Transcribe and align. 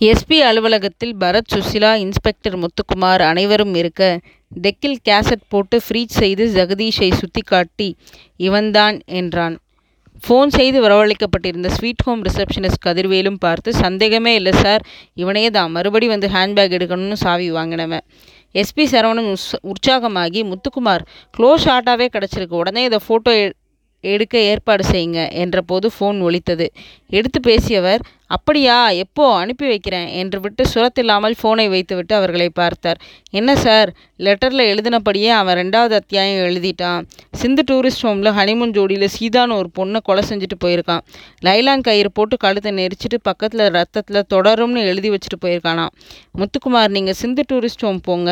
S P. 0.00 0.38
அலுவலகத்தில் 0.42 1.14
Bharat, 1.16 1.52
Susheela 1.54 1.90
inspector 1.94 2.56
Muthukumar 2.58 3.22
அனைவரும் 3.22 3.74
இருக்க, 3.74 4.20
டெக்கில் 4.62 4.98
கேசட் 5.08 5.46
போட்டு 5.48 5.80
ஃப்ரீச் 5.84 6.16
செய்து 6.20 6.44
ஜெகதீஷை 6.54 7.08
சுட்டிக்காட்டி, 7.12 7.88
இவன்தான் 8.36 9.00
என்றான். 9.20 9.56
ஃபோன் 10.28 10.48
செய்து 10.48 10.78
வரவழைக்கப்பட்டிருந்த 10.82 11.68
ஸ்வீட் 11.68 12.04
ஹோம் 12.04 12.22
ரிசப்ஷனிஸ்ட் 12.24 12.84
கதிர்வேலும் 12.86 13.40
பார்த்து, 13.40 13.72
சந்தேகமே 13.74 14.34
இல்லை 14.34 14.52
சார். 14.52 14.84
இவனே 15.14 15.50
தான். 15.50 15.70
மறுபடி 15.70 16.06
வந்து 16.06 16.28
ஹேண்ட்பேக் 16.28 16.76
எடுக்கணும்னு 16.78 17.18
சாவி 17.24 17.52
வாங்கினவன். 17.52 18.04
எஸ்பி 18.54 18.86
சரவணன் 18.92 19.30
உஸ் 19.34 19.50
உற்சாகமாகி, 19.72 20.42
முத்துக்குமார், 20.50 21.04
க்ளோஸ் 21.38 21.64
ஷார்ட்டாகவே 21.64 22.08
கிடச்சிருக்கு 22.12 22.60
உடனே 22.62 22.84
இதை 22.84 22.98
ஃபோட்டோ 23.08 23.34
எடுக்க 24.04 24.38
ஏற்பாடு 24.38 24.84
செய்யுங்க 24.88 25.20
என்றபோது 25.42 25.86
ஃபோன் 25.96 26.18
ஒலித்தது. 26.20 26.66
எடுத்து 27.10 27.40
பேசியவர், 27.40 28.02
அப்படியா, 28.34 28.76
எப்போ, 29.02 29.24
அனுப்பி 29.40 29.66
வைக்கிறேன் 29.70 30.08
என்று 30.20 30.38
விட்டு 30.44 30.62
சுரத்தில்லாமல் 30.72 31.36
ஃபோனை 31.40 31.66
வைத்துவிட்டு 31.74 32.14
அவர்களை 32.18 32.48
பார்த்தார். 32.60 32.98
என்ன 33.38 33.50
சார், 33.64 33.90
லெட்டரில் 34.26 34.64
எழுதினபடியே 34.70 35.30
அவன் 35.40 35.58
ரெண்டாவது 35.60 35.94
அத்தியாயம் 36.00 36.42
எழுதிட்டான். 36.48 37.04
சிந்து 37.40 37.64
டூரிஸ்ட் 37.70 38.04
ஹோமில் 38.06 38.32
ஹனிமூன் 38.38 38.74
ஜோடியில் 38.78 39.06
சீதான்னு 39.16 39.58
ஒரு 39.60 39.70
பொண்ணை 39.78 40.00
கொலை 40.08 40.24
செஞ்சுட்டு 40.30 40.58
போயிருக்கான். 40.64 41.04
லைலான் 41.48 41.86
கயிறு 41.88 42.12
போட்டு 42.18 42.36
கழுத்தை 42.44 42.72
நெரிச்சிட்டு 42.80 43.20
பக்கத்தில் 43.30 43.64
ரத்தத்தில் 43.78 44.22
தொடரும்னு 44.34 44.82
எழுதி 44.92 45.10
வச்சுட்டு 45.14 45.40
போயிருக்கானா 45.46 45.86
முத்துக்குமார், 46.40 46.94
நீங்கள் 46.96 47.18
சிந்து 47.22 47.44
டூரிஸ்ட் 47.52 47.84
ஹோம் 47.88 48.04
போங்க. 48.08 48.30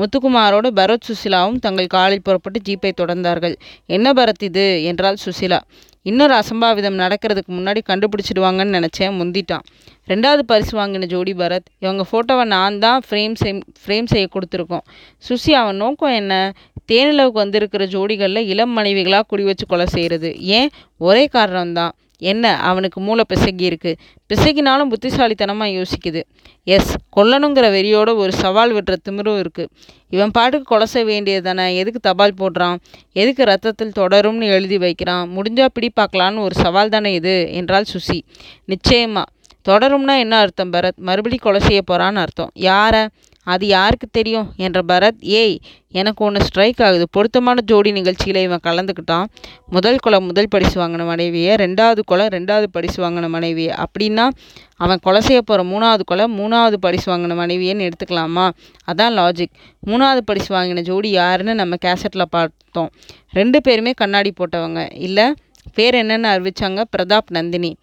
முத்துக்குமாரோட 0.00 0.68
பரத், 0.80 1.06
சுசிலாவும் 1.08 1.62
தங்கள் 1.66 1.94
காலில் 1.96 2.26
புறப்பட்டு 2.28 2.60
ஜீப்பை 2.68 2.92
தொடர்ந்தார்கள். 3.00 3.56
என்ன 3.96 4.12
பரத் 4.20 4.46
இது 4.50 4.66
என்றால் 4.84 5.20
சுசிலா 5.26 5.60
இன்னொரு 6.04 6.34
அசம்பாவிதம் 6.34 6.98
நடக்கிறதுக்கு 6.98 7.52
முன்னாடி 7.52 7.80
கண்டுபிடிச்சிடுவாங்கன்னு 7.88 8.74
நினைச்சேன். 8.78 9.14
முந்திட்டான். 9.20 9.64
ரெண்டாவது 10.08 10.38
பரிசு 10.38 10.78
வாங்கின 10.78 11.04
ஜோடி 11.04 11.32
பரத். 11.32 11.70
இவங்க 11.78 12.04
ஃபோட்டோவை 12.10 12.44
நான் 12.44 12.78
தான் 12.78 13.02
ஃப்ரேம் 13.10 13.34
செய் 13.34 13.62
ஃப்ரேம் 13.86 14.04
செய்ய 14.04 14.28
கொடுத்துருக்கோம். 14.34 14.84
சுசி, 15.28 15.50
அவன் 15.50 15.76
நோக்கம் 15.76 16.10
என்ன? 16.10 16.52
தேனிலவுக்கு 16.92 17.40
வந்திருக்கிற 17.42 17.86
ஜோடிகளில் 17.86 18.46
இளம் 18.46 18.76
மனைவிகளாக 18.78 19.22
குடி 19.26 19.42
வச்சு 19.42 19.66
கொலை 19.66 19.86
செய்கிறது 19.86 20.40
ஏன்? 20.58 20.70
ஒரே 20.98 21.28
காரணம்தான். 21.32 21.94
என்ன? 22.18 22.60
அவனுக்கு 22.60 23.00
மூளை 23.00 23.24
பிசகியிருக்கு. 23.34 23.94
பிசகினாலும் 24.34 24.92
புத்திசாலித்தனமாக 24.92 25.70
யோசிக்குது. 25.70 26.22
எஸ். 26.64 26.96
கொல்லணுங்கிற 27.16 27.66
வெறியோட 27.72 28.16
ஒரு 28.16 28.32
சவால் 28.32 28.74
விடுற 28.74 28.96
திமிரும் 29.08 29.44
இருக்குது 29.44 29.66
இவன் 30.08 30.30
பாட்டுக்கு 30.30 30.66
கொலை 30.66 30.86
செய்ய 30.86 31.06
வேண்டியதுதானே. 31.12 31.76
எதுக்கு 31.76 32.00
தபால் 32.00 32.34
போடுறான்? 32.38 32.76
எதுக்கு 33.12 33.44
ரத்தத்தில் 33.44 33.92
தொடரும்னு 33.98 34.42
எழுதி 34.42 34.78
வைக்கிறான்? 34.78 35.30
முடிஞ்சா 35.36 35.66
பிடி 35.72 35.92
பார்க்கலான்னு 36.00 36.38
ஒரு 36.38 36.54
சவால் 36.54 36.88
தானே 36.88 37.12
இது 37.12 37.52
என்றால் 37.52 37.84
சுசி. 37.92 38.20
நிச்சயமாக 38.64 39.30
தொடரும்னா 39.68 40.18
என்ன 40.18 40.38
அர்த்தம் 40.38 40.72
பரத்? 40.72 40.96
மறுபடி 40.96 41.36
கொலை 41.36 41.60
செய்ய 41.60 41.82
போறான்னு 41.90 42.14
அர்த்தம். 42.14 42.50
யாரை 42.54 43.08
அது 43.44 43.66
யாருக்கு 43.66 44.08
தெரியும் 44.10 44.52
என்ற 44.56 44.80
பரத், 44.88 45.20
ஏய், 45.20 45.58
எனக்கு 45.88 46.24
ஒன்று 46.24 46.44
ஸ்ட்ரைக் 46.44 46.82
ஆகுது. 46.82 47.06
பொருத்தமான 47.10 47.60
ஜோடி 47.60 47.92
நிகழ்ச்சியில் 47.92 48.42
இவன் 48.42 48.60
கலந்துக்கிட்டான். 48.62 49.24
முதல் 49.66 49.96
கொலை 49.96 50.20
முதல் 50.20 50.48
பரிசு 50.48 50.80
வாங்கின 50.80 51.06
மனைவியை 51.06 51.54
ரெண்டாவது 51.54 52.00
கொலை 52.04 52.26
ரெண்டாவது 52.26 52.66
பரிசு 52.72 53.02
வாங்கின 53.02 53.28
மனைவியை 53.28 53.74
அப்படின்னா 53.76 54.28
அவன் 54.76 54.98
கொலை 55.02 55.20
செய்ய 55.20 55.42
போகிற 55.42 55.66
மூணாவது 55.68 56.00
கொலை 56.04 56.24
மூணாவது 56.24 56.72
பரிசு 56.72 57.16
வாங்கின 57.16 57.34
மனைவியன்னு 57.42 57.88
எடுத்துக்கலாமா? 57.88 58.50
அதான் 58.92 59.16
லாஜிக். 59.18 59.54
மூணாவது 59.86 60.20
பரிசு 60.24 60.54
வாங்கின 60.54 60.80
ஜோடி 60.80 61.10
யாருன்னு 61.10 61.54
நம்ம 61.54 61.76
கேசட்டில் 61.84 62.22
பார்த்தோம். 62.30 62.90
ரெண்டு 63.30 63.60
பேருமே 63.60 63.92
கண்ணாடி 63.92 64.32
போட்டவங்க. 64.32 64.94
இல்லை 64.94 65.34
பேர் 65.74 65.94
என்னென்னு 65.94 66.30
அறிவிச்சாங்க. 66.34 66.84
பிரதாப், 66.96 67.30
நந்தினி. 67.30 67.76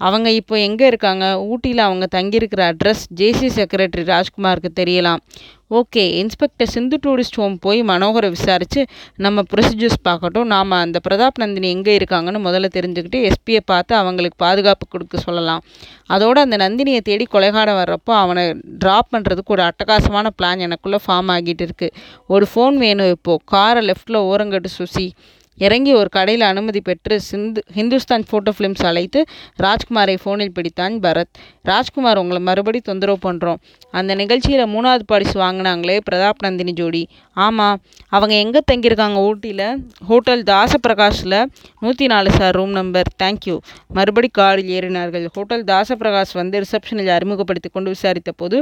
அவங்க 0.00 0.28
இப்போ 0.32 0.54
எங்கே 0.58 0.86
இருக்காங்க? 0.86 1.26
ஊட்டியில் 1.50 1.86
அவங்க 1.88 2.06
தங்கியிருக்கிற 2.16 2.62
அட்ரஸ் 2.72 3.04
ஜேசி 3.20 3.48
செக்ரட்டரி 3.58 4.04
ராஜ்குமாருக்கு 4.14 4.70
தெரியலாம். 4.80 5.22
Okay. 5.78 6.02
Inspector 6.22 6.70
Sindhu 6.72 6.96
tourist 7.04 7.38
home 7.40 7.54
போய் 7.64 7.80
மனோகரை 7.90 8.28
விசாரித்து 8.34 8.80
நம்ம 9.24 9.42
ப்ரொசீஜர்ஸ் 9.52 9.98
பார்க்கட்டும். 10.08 10.48
நாம் 10.54 10.74
அந்த 10.84 10.98
பிரதாப், 11.06 11.40
நந்தினி 11.42 11.68
எங்கே 11.76 11.94
இருக்காங்கன்னு 11.98 12.40
முதல்ல 12.46 12.68
தெரிஞ்சுக்கிட்டு 12.76 13.20
எஸ்பியை 13.30 13.62
பார்த்து 13.72 13.94
அவங்களுக்கு 14.00 14.38
பாதுகாப்பு 14.44 14.86
கொடுக்க 14.88 15.16
சொல்லலாம். 15.26 15.64
அதோடு 16.06 16.40
அந்த 16.40 16.56
நந்தினியை 16.64 17.00
தேடி 17.08 17.26
கொலைகாரன் 17.34 17.78
வர்றப்போ 17.80 18.12
அவனை 18.24 18.44
ட்ராப் 18.84 19.12
பண்ணுறதுக்கு 19.14 19.54
ஒரு 19.56 19.64
அட்டகாசமான 19.70 20.30
பிளான் 20.38 20.64
எனக்குள்ளே 20.66 21.00
ஃபார்ம் 21.06 21.32
ஆகிட்டு 21.36 21.66
இருக்குது 21.68 21.94
ஒரு 22.26 22.46
ஃபோன் 22.52 22.76
வேணும் 22.84 23.12
இப்போது 23.16 23.44
காரை 23.54 23.82
லெஃப்ட்டில் 23.88 24.20
ஓரங்கட்டு 24.30 24.70
சுசி. 24.78 25.06
இறங்கி 25.64 25.92
ஒரு 26.00 26.10
கடையில் 26.16 26.44
அனுமதி 26.50 26.80
பெற்று 26.80 27.16
சிந்து 27.28 27.60
ஹிந்துஸ்தான் 27.76 28.24
ஃபோட்டோ 28.28 28.52
ஃபிலிம்ஸ் 28.56 28.84
அழைத்து 28.90 29.20
ராஜ்குமாரை 29.64 30.16
ஃபோனில் 30.22 30.52
பிடித்தான் 30.56 30.96
பரத். 31.04 31.32
ராஜ்குமார், 31.70 32.20
உங்களை 32.22 32.40
மறுபடி 32.48 32.80
தொந்தரவு 32.88 33.20
பண்ணுறோம் 33.26 33.60
அந்த 33.98 34.14
நிகழ்ச்சியில் 34.22 34.64
மூணாவது 34.74 35.06
பாடிஸ் 35.12 35.36
வாங்கினாங்களே 35.44 35.96
பிரதாப், 36.08 36.42
நந்தினி 36.46 36.72
ஜோடி. 36.72 37.02
ஆமாம் 37.46 37.80
அவங்க 38.16 38.34
எங்கே 38.44 38.62
தங்கியிருக்காங்க? 38.70 39.18
ஊட்டியில் 39.30 39.64
ஹோட்டல் 40.10 40.44
தாசப்பிரகாஷில் 40.52 41.38
நூற்றி 41.80 42.06
நாலு 42.14 42.30
சார். 42.38 42.54
Room 42.58 42.74
number. 42.80 43.10
தேங்க்யூ. 43.22 43.56
மறுபடி 43.98 44.30
காரில் 44.40 44.72
ஏறினார்கள். 44.76 45.26
ஹோட்டல் 45.36 45.64
தாசப்பிரகாஷ் 45.72 46.34
வந்து 46.42 46.62
ரிசப்ஷனில் 46.64 47.12
அறிமுகப்படுத்தி 47.16 47.68
கொண்டு 47.68 47.90
விசாரித்த 47.96 48.32
போது 48.42 48.58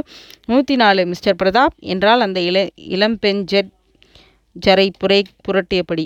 நூற்றி 0.51 0.75
நாலு 0.83 1.03
மிஸ்டர் 1.11 1.39
பிரதாப் 1.43 1.75
என்றால் 1.93 2.25
அந்த 2.27 2.39
இள 2.49 2.57
இளம்பெண் 2.95 3.41
ஜெட் 3.51 3.71
ஜரை 4.65 4.87
புரை 5.01 5.21
புரட்டியபடி 5.45 6.05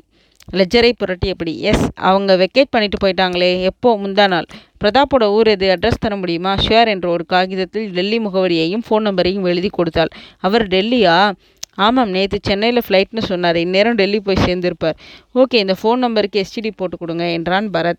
லெஜரை 0.53 0.91
புரட்டியபடி. 0.99 1.57
எஸ். 1.57 1.89
அவங்க 1.95 2.35
வெக்கேட் 2.37 2.65
பண்ணிட்டு 2.69 3.07
போயிட்டாங்களே. 3.07 3.61
எப்போ? 3.61 3.97
முந்தாநாள். 3.97 4.45
பிரதாப்போட 4.83 5.23
ஊர் 5.23 5.47
எது? 5.47 5.75
அட்ரஸ் 5.75 5.99
தர 5.99 6.15
முடியுமா? 6.15 6.55
ஷுயர் 6.55 6.87
என்ற 6.87 7.09
ஒரு 7.09 7.25
காகிதத்தில் 7.25 7.91
டெல்லி 7.91 8.19
முகவரியையும் 8.19 8.81
ஃபோன் 8.89 8.99
நம்பரையும் 8.99 9.43
எழுதி 9.43 9.67
கொடுத்தாள். 9.67 10.07
அவர் 10.37 10.67
டெல்லியா? 10.67 11.31
ஆமாம். 11.73 12.09
நேற்று 12.09 12.39
சென்னையில் 12.41 12.81
ஃப்ளைட்னு 12.87 13.17
சொன்னார். 13.17 13.55
இந்நேரம் 13.55 13.95
டெல்லி 13.95 14.19
போய் 14.19 14.35
சேர்ந்திருப்பார். 14.45 14.93
ஓகே. 15.35 15.55
இந்த 15.55 15.75
ஃபோன் 15.83 15.95
நம்பருக்கு 15.95 16.45
எஸ்டிடி 16.45 16.71
போட்டு 16.75 16.97
கொடுங்க 16.97 17.31
என்றான் 17.31 17.69
பரத். 17.69 17.97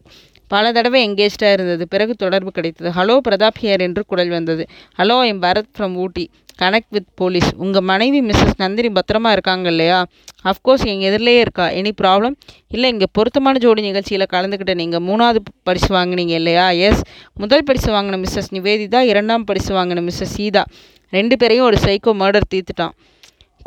பல 0.51 0.73
தடவை 0.77 1.01
எங்கேஜ்டா 1.09 1.49
இருந்தது. 1.57 1.85
பிறகு 1.89 2.15
தொடர்பு 2.15 2.51
கிடைத்தது. 2.51 2.91
ஹலோ 2.99 3.17
பிரதாப் 3.29 3.59
ஹியர் 3.61 3.83
என்று 3.89 4.03
குரல் 4.07 4.33
வந்தது. 4.37 4.65
Hello 4.99 5.17
I'm 5.29 5.43
Bharath 5.43 5.71
from 5.79 5.97
Ooty. 6.05 6.25
Connect 6.63 6.93
with 6.95 7.11
police. 7.15 7.49
உங்கள் 7.65 7.87
மனைவி 7.91 8.21
மிஸ்ஸஸ் 8.29 8.57
நந்தினி 8.57 8.91
பத்திரமா 8.93 9.31
இருக்காங்க 9.31 9.69
இல்லையா? 9.69 9.99
அஃப்கோர்ஸ் 10.45 10.85
எங்கள் 10.93 11.09
எதிரிலேயே 11.11 11.41
இருக்கா. 11.41 11.67
Any 11.81 11.93
problem? 12.03 12.35
இல்லை 12.69 12.91
இங்கே 12.91 13.09
பொருத்தமான 13.13 13.59
ஜோடி 13.59 13.83
நிகழ்ச்சியில் 13.83 14.27
கலந்துக்கிட்ட 14.33 14.75
நீங்கள் 14.75 15.01
மூணாவது 15.01 15.41
பரிசு 15.63 15.91
வாங்கினீங்க 15.95 16.35
இல்லையா? 16.41 16.71
எஸ். 16.71 17.03
முதல் 17.35 17.65
பரிசு 17.65 17.91
வாங்கின 17.93 18.19
மிஸ்ஸஸ் 18.25 18.53
நிவேதிதா, 18.53 19.01
இரண்டாம் 19.13 19.45
பரிசு 19.45 19.73
வாங்கின 19.75 20.05
மிஸ்ஸஸ் 20.07 20.35
சீதா. 20.37 20.65
ரெண்டு 21.11 21.37
பேரையும் 21.37 21.67
ஒரு 21.67 21.79
சைக்கோ 21.85 22.13
மர்டர் 22.23 22.49
தீர்த்துட்டான். 22.55 22.95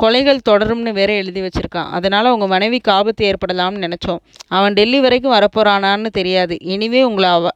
கொலைகள் 0.02 0.38
தொடரும்னு 0.50 0.92
வேற 0.92 1.12
எழுதி 1.12 1.40
வச்சிருக்கான். 1.40 1.90
அதனால 1.90 2.32
உங்கள் 2.32 2.48
மனைவிக்கு 2.48 2.92
ஆபத்து 2.92 3.22
ஏற்படலாம்னு 3.26 3.82
நினச்சோம் 3.86 4.18
அவன் 4.48 4.72
டெல்லி 4.72 5.00
வரைக்கும் 5.00 5.32
வரப்போகிறானான்னு 5.32 6.06
தெரியாது. 6.06 6.56
இனிவே 6.64 7.02
உங்களை 7.02 7.30
அவ 7.30 7.48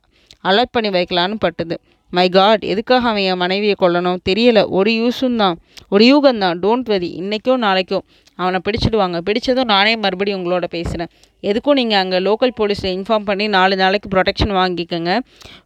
அலர்ட் 0.44 0.72
பண்ணி 0.72 0.88
வைக்கலான்னு 0.88 1.34
பட்டுது. 1.44 1.76
மை 2.10 2.28
காட் 2.28 2.64
எதுக்காக 2.64 3.08
அவன் 3.08 3.22
என் 3.22 3.36
மனைவியை 3.36 3.74
கொல்லணும்? 3.80 4.16
தெரியல. 4.28 4.66
ஒரு 4.68 4.90
யூஸும் 4.90 5.36
தான் 5.36 5.58
ஒரு 5.88 6.04
யூகம்தான். 6.12 6.56
Don't 6.64 6.88
worry. 6.92 7.10
இன்றைக்கோ 7.20 7.56
நாளைக்கோ 7.56 7.98
அவனை 8.42 8.58
பிடிச்சிடுவாங்க. 8.66 9.18
பிடிச்சதும் 9.28 9.70
நானே 9.72 9.92
மறுபடியும் 10.04 10.38
உங்களோட 10.40 10.66
பேசுகிறேன் 10.74 11.10
எதுக்கும் 11.50 11.78
நீங்கள் 11.80 12.00
அங்கே 12.02 12.18
லோக்கல் 12.26 12.54
போலீஸில் 12.60 12.92
இன்ஃபார்ம் 12.96 13.26
பண்ணி 13.30 13.46
நாலு 13.56 13.76
நாளைக்கு 13.82 14.08
ப்ரொடெக்ஷன் 14.14 14.54
வாங்கிக்கோங்க 14.58 15.12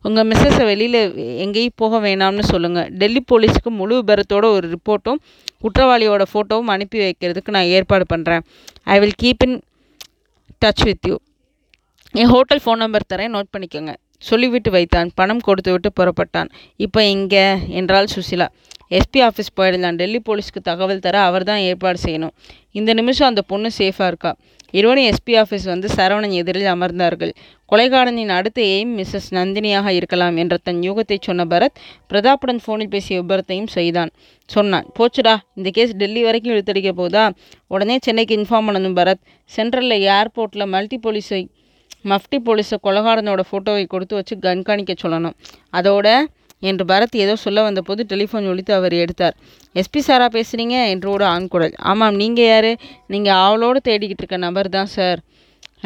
உங்கள் 0.09 0.29
மிஸ்ஸஸை 0.31 0.65
வெளியில் 0.71 1.01
எங்கேயும் 1.45 1.77
போக 1.83 2.01
வேணாம்னு 2.07 2.47
சொல்லுங்கள் 2.53 2.89
டெல்லி 3.03 3.23
போலீஸுக்கு 3.33 3.73
முழு 3.81 3.97
விபரத்தோட 4.01 4.45
ஒரு 4.57 4.69
ரிப்போர்ட்டும் 4.77 5.21
குற்றவாளியோட 5.65 6.23
ஃபோட்டோவும் 6.33 6.73
அனுப்பி 6.77 7.01
வைக்கிறதுக்கு 7.05 7.55
நான் 7.57 7.73
ஏற்பாடு 7.77 8.07
பண்ணுறேன் 8.15 8.45
I 8.95 8.99
will 9.05 9.19
keep 9.25 9.45
in 9.49 9.59
touch 10.65 10.83
with 10.89 11.07
you. 11.11 11.17
N 12.21 12.33
hotel 12.33 12.61
phone 12.65 12.81
number 12.85 13.11
தரேன். 13.13 13.33
நோட் 13.37 13.53
பண்ணிக்கோங்க 13.55 13.93
சொல்லிவிட்டு 14.29 14.71
வைத்தான். 14.75 15.09
பணம் 15.19 15.41
கொடுத்துவிட்டு 15.47 15.89
புறப்பட்டான். 15.99 16.49
இப்போ 16.85 17.01
இங்கே 17.15 17.45
என்றாள் 17.79 18.09
சுசிலா 18.15 18.47
எஸ்பி 18.99 19.21
ஆஃபீஸ் 19.29 19.53
போயிடலாம். 19.59 19.99
டெல்லி 20.01 20.21
போலீஸ்க்கு 20.29 20.61
தகவல் 20.71 21.05
தர 21.07 21.17
அவர் 21.29 21.45
தான் 21.51 21.63
ஏற்பாடு 21.69 21.99
செய்யணும். 22.07 22.35
இந்த 22.79 22.91
நிமிஷம் 22.99 23.31
அந்த 23.33 23.43
பொண்ணு 23.53 23.69
சேஃபாக 23.79 24.11
இருக்கா. 24.13 24.33
இருவரும் 24.79 25.07
எஸ்பி 25.11 25.35
ஆஃபீஸ் 25.41 25.67
வந்து 25.71 25.89
சரவணன் 25.97 26.35
எதிரில் 26.41 26.69
அமர்ந்தார்கள். 26.75 27.33
கொலைகாரனின் 27.71 28.33
அடுத்த 28.37 28.59
எய்ம் 28.75 28.93
மிஸ்ஸஸ் 28.99 29.29
நந்தினியாக 29.39 29.89
இருக்கலாம் 29.99 30.37
என்ற 30.43 30.55
தன் 30.67 30.81
யூகத்தை 30.89 31.17
சொன்ன 31.27 31.45
பரத், 31.53 31.77
பிரதாப்புடன் 32.11 32.61
ஃபோனில் 32.65 32.93
பேசிய 32.95 33.23
விபரத்தையும் 33.23 33.71
செய்தான் 33.77 34.11
சொன்னான். 34.55 34.87
போச்சுடா. 34.99 35.35
இந்த 35.59 35.71
கேஸ் 35.79 35.93
டெல்லி 36.03 36.23
வரைக்கும் 36.29 36.55
இழுத்தடிக்க 36.55 36.93
போகுதா? 37.01 37.25
உடனே 37.75 37.97
சென்னைக்கு 38.07 38.37
இன்ஃபார்ம் 38.41 38.69
பண்ணணும் 38.71 38.97
பரத். 39.01 39.23
சென்ட்ரலில் 39.57 40.07
ஏர்போர்ட்டில் 40.19 40.71
மல்டி 40.77 40.99
போலீஸை 41.07 41.43
மஃப்டி 42.11 42.39
போலீஸை 42.47 42.77
கொலைகாரனோட 42.87 43.43
ஃபோட்டோவை 43.49 43.85
கொடுத்து 43.87 44.15
வச்சு 44.19 44.35
கண்காணிக்க 44.47 44.95
சொல்லணும். 45.03 45.37
அதோட 45.81 46.07
என்று 46.63 46.85
பரத் 46.85 47.17
ஏதோ 47.17 47.37
சொல்ல 47.37 47.63
வந்தபோது 47.63 48.05
டெலிஃபோன் 48.09 48.49
ஒழித்து 48.49 48.75
அவர் 48.75 48.93
எடுத்தார். 48.93 49.37
எஸ்பி 49.75 49.99
சாரா 49.99 50.29
பேசுகிறீங்க 50.29 50.77
என்று 50.89 51.11
ஒரு 51.11 51.25
ஆண் 51.25 51.49
ஆமாம். 51.93 52.15
நீங்கள் 52.15 52.45
யார் 52.45 52.71
நீங்கள் 53.07 53.39
ஆவலோடு 53.45 53.81
தேடிக்கிட்டு 53.89 54.23
இருக்க 54.25 54.37
நபர் 54.37 54.69
தான் 54.69 54.87
சார். 54.87 55.21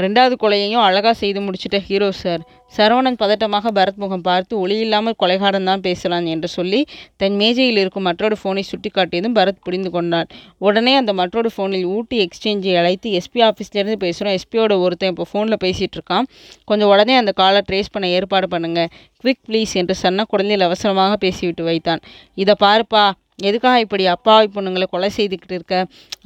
ரெண்டாவது 0.05 0.35
கொலையையும் 0.43 0.85
அழகாக 0.87 1.15
செய்து 1.21 1.41
முடிச்சிட்ட 1.45 1.79
ஹீரோ 1.89 2.09
சார். 2.23 2.43
சரவணன் 2.77 3.19
பதட்டமாக 3.23 3.71
பரத் 3.79 4.01
முகம் 4.03 4.25
பார்த்து 4.29 4.53
ஒளியில்லாமல் 4.63 5.17
கொலைகாரன் 5.23 5.69
தான் 5.71 5.85
பேசலாம் 5.87 6.27
என்று 6.33 6.49
சொல்லி 6.57 6.81
தன் 7.21 7.37
மேஜையில் 7.43 7.81
இருக்கும் 7.83 8.07
மற்றொரு 8.09 8.37
ஃபோனை 8.43 8.63
சுட்டிக்காட்டியதும் 8.71 9.37
பரத் 9.39 9.63
புரிந்து 9.67 9.91
கொண்டான். 9.97 10.29
உடனே 10.67 10.95
அந்த 11.01 11.13
மற்றொரு 11.21 11.51
ஃபோனில் 11.57 11.87
ஊட்டி 11.97 12.19
எக்ஸ்சேஞ்சை 12.27 12.75
அழைத்து 12.83 13.11
எஸ்பி 13.21 13.43
ஆஃபீஸ்லேருந்து 13.49 13.99
பேசுகிறோம் 14.05 14.37
எஸ்பியோட 14.39 14.79
ஒருத்தன் 14.85 15.13
இப்போ 15.15 15.27
ஃபோனில் 15.33 15.63
பேசிகிட்டு 15.67 15.99
இருக்கான். 16.01 16.29
கொஞ்சம் 16.71 16.93
உடனே 16.95 17.17
அந்த 17.23 17.35
காலை 17.43 17.63
ட்ரேஸ் 17.71 17.93
பண்ண 17.97 18.09
ஏற்பாடு 18.19 18.49
பண்ணுங்கள் 18.57 18.91
குவிக் 19.23 19.45
ப்ளீஸ் 19.49 19.75
என்று 19.83 19.97
சன்ன 20.03 20.29
குழந்தையில் 20.33 20.69
அவசரமாக 20.71 21.17
பேசிவிட்டு 21.27 21.65
வைத்தான். 21.71 22.03
இதை 22.43 22.55
பாருப்பா. 22.67 23.05
எதுக்காக 23.49 23.81
இப்படி 23.85 24.05
அப்பாவி 24.13 24.47
பொண்ணுங்களை 24.55 24.87
கொலை 24.93 25.09
செய்துக்கிட்டு 25.17 25.57
இருக்க? 25.59 25.77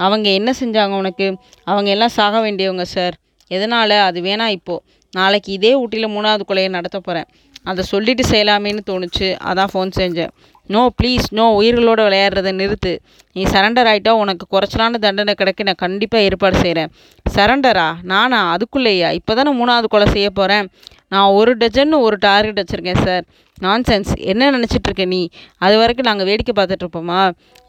அவங்க 0.07 0.29
என்ன 0.39 0.51
செஞ்சாங்க 0.61 0.95
உனக்கு? 1.03 1.27
அவங்க 1.73 1.91
எல்லாம் 1.95 2.17
சாக 2.19 2.39
வேண்டியவங்க 2.45 2.85
சார். 2.97 3.17
எதனால்? 3.57 3.97
அது 4.09 4.19
வேணாம் 4.29 4.57
இப்போது 4.59 4.85
நாளைக்கு 5.13 5.51
இதே 5.59 5.73
ஊட்டியில் 5.83 6.15
மூணாவது 6.17 6.43
கொலையை 6.49 6.71
நடத்த 6.79 6.99
போகிறேன் 7.01 7.29
அதை 7.71 7.83
சொல்லிட்டு 7.93 8.25
செய்யலாமேன்னு 8.33 8.83
தோணுச்சு. 8.91 9.29
அதான் 9.51 9.73
ஃபோன் 9.73 9.91
செஞ்சேன். 9.99 10.33
நோ 10.75 10.83
ப்ளீஸ் 10.99 11.27
நோ 11.39 11.45
உயிர்களோடு 11.59 12.03
விளையாடுறதை 12.07 12.53
நிறுத்து. 12.61 12.93
நீ 13.37 13.43
சரண்டர் 13.55 13.89
ஆகிட்டா 13.91 14.13
உனக்கு 14.23 14.45
குறைச்சலான 14.55 15.01
தண்டனை 15.05 15.35
கிடைக்க 15.41 15.67
நான் 15.69 15.83
கண்டிப்பாக 15.85 16.27
ஏற்பாடு 16.29 16.57
செய்கிறேன் 16.65 16.91
சரண்டரா 17.37 17.89
நானா? 18.13 18.41
அதுக்குள்ளேயா? 18.55 19.11
இப்போ 19.19 19.35
தானே 19.39 19.53
மூணாவது 19.61 19.89
கொலை 19.93 20.09
செய்ய 20.17 20.31
போகிறேன் 20.39 20.67
நான் 21.13 21.35
ஒரு 21.39 21.53
டஜன்னு 21.61 21.97
ஒரு 22.07 22.17
டார்கெட் 22.25 22.61
வச்சுருக்கேன் 22.61 23.01
சார் 23.07 23.25
நான்சென்ஸ் 23.65 24.13
என்ன 24.33 24.51
நினச்சிட்ருக்க 24.57 25.05
நீ? 25.15 25.21
அது 25.65 25.75
வரைக்கும் 25.81 26.09
நாங்கள் 26.09 26.29
வேடிக்கை 26.29 26.53
பார்த்துட்ருப்போமா 26.59 27.21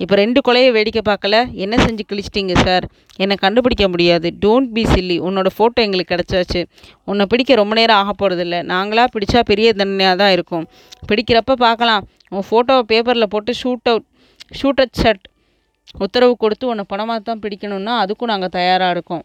இப்போ 0.03 0.15
ரெண்டு 0.21 0.39
கொலையை 0.47 0.69
வேடிக்கை 0.77 1.01
பார்க்கல. 1.09 1.35
என்ன 1.63 1.75
செஞ்சு 1.85 2.03
கிழிச்சிட்டிங்க 2.11 2.55
சார் 2.67 2.85
என்னை 3.23 3.35
கண்டுபிடிக்க 3.45 3.85
முடியாது. 3.93 4.27
டோன்ட் 4.43 4.71
பி 4.75 4.83
சில்லி 4.93 5.17
உன்னோட 5.27 5.49
ஃபோட்டோ 5.57 5.79
எங்களுக்கு 5.87 6.13
கிடச்சாச்சு. 6.13 6.61
உன்னை 7.09 7.25
பிடிக்க 7.33 7.61
ரொம்ப 7.61 7.75
நேரம் 7.79 7.99
ஆக 8.01 8.13
போகிறதில்ல 8.21 8.59
நாங்களாக 8.73 9.09
பிடிச்சா 9.15 9.41
பெரிய 9.51 9.69
தண்டனையாக 9.81 10.17
தான் 10.23 10.33
இருக்கும். 10.37 10.65
பிடிக்கிறப்ப 11.11 11.59
பார்க்கலாம். 11.67 12.03
உன் 12.35 12.47
ஃபோட்டோவை 12.49 12.83
பேப்பரில் 12.91 13.31
போட்டு 13.33 13.53
shoot 13.61 13.87
out 13.91 14.07
shoot 14.59 14.81
at 14.83 14.97
sight 15.01 15.25
உத்தரவு 16.05 16.33
கொடுத்து 16.43 16.65
உன்னை 16.71 16.83
பணமாக 16.93 17.19
தான் 17.19 17.41
பிடிக்கணும்னா 17.43 17.93
அதுக்கும் 18.03 18.31
நாங்கள் 18.33 18.53
தயாராக 18.57 18.95
இருக்கோம். 18.95 19.23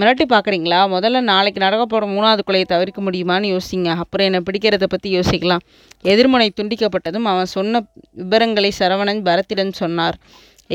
மிரட்டி 0.00 0.24
பார்க்குறீங்களா? 0.32 0.78
முதல்ல 0.94 1.20
நாளைக்கு 1.30 1.60
நடக்க 1.64 1.84
போகிற 1.86 2.06
மூணாவது 2.12 2.42
கொலையை 2.48 2.66
தவிர்க்க 2.72 3.00
முடியுமான்னு 3.02 3.48
யோசிங்க. 3.54 3.88
அப்புறம் 4.02 4.26
என்னை 4.28 4.40
பிடிக்கிறத 4.48 4.86
பற்றி 4.94 5.08
யோசிக்கலாம். 5.18 5.64
எதிர்முனை 6.12 6.48
துண்டிக்கப்பட்டதும் 6.60 7.28
அவன் 7.32 7.50
சொன்ன 7.56 7.82
விவரங்களை 8.20 8.70
சரவணன் 8.78 9.22
பரத்திடம் 9.28 9.74
சொன்னார். 9.82 10.18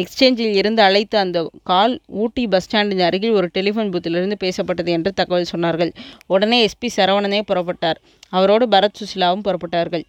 எக்ஸ்சேஞ்சில் 0.02 0.56
இருந்து 0.62 0.82
அழைத்த 0.82 1.20
அந்த 1.20 1.40
கால் 1.64 1.94
ஊட்டி 2.24 2.44
பஸ் 2.48 2.66
ஸ்டாண்டின் 2.66 3.04
அருகில் 3.10 3.38
ஒரு 3.40 3.48
டெலிஃபோன் 3.54 3.92
பூத்திலிருந்து 3.94 4.38
பேசப்பட்டது 4.44 4.92
என்று 4.98 5.12
தகவல் 5.20 5.52
சொன்னார்கள். 5.54 5.92
உடனே 6.28 6.60
எஸ்பி 6.68 6.90
சரவணனே 6.98 7.42
புறப்பட்டார். 7.52 8.00
அவரோடு 8.30 8.68
பரத் 8.76 9.00
சுசிலாவும் 9.02 9.46
புறப்பட்டார்கள். 9.48 10.06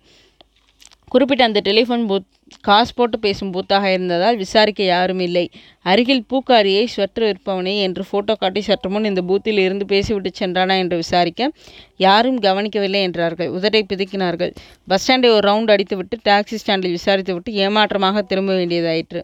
குறிப்பிட்ட 1.13 1.43
அந்த 1.49 1.61
டெலிஃபோன் 1.69 2.05
பூத் 2.11 2.27
காசு 2.69 2.93
போட்டு 2.99 3.17
பேசும் 3.19 3.53
பூத்தாக 3.55 3.87
இருந்ததால் 3.95 4.37
விசாரிக்க 4.43 4.83
யாரும் 4.83 5.23
இல்லை. 5.27 5.45
அருகில் 5.91 6.25
பூக்காரியை 6.31 6.85
ஸ்வெட்டர் 6.95 7.27
விற்பவனே 7.29 7.75
என்று 7.87 8.05
ஃபோட்டோ 8.11 8.35
காட்டி 8.43 8.61
சற்று 8.69 8.91
முன் 8.91 9.09
இந்த 9.11 9.23
பூத்தில் 9.31 9.61
இருந்து 9.67 9.87
பேசிவிட்டு 9.87 10.33
சென்றானா 10.41 10.77
என்று 10.83 10.97
விசாரிக்க 11.05 11.51
யாரும் 12.07 12.39
கவனிக்கவில்லை 12.47 13.03
என்றார்கள். 13.09 13.51
உதட்டை 13.59 13.83
பிதுக்கினார்கள். 13.93 14.53
பஸ் 14.93 15.03
ஸ்டாண்டை 15.05 15.31
ஒரு 15.37 15.45
ரவுண்ட் 15.51 15.75
அடித்துவிட்டு 15.77 16.19
டாக்ஸி 16.29 16.61
ஸ்டாண்டில் 16.65 16.97
விசாரித்துவிட்டு 16.99 17.53
ஏமாற்றமாக 17.67 18.23
திரும்ப 18.23 18.53
வேண்டியதாயிற்று. 18.53 19.23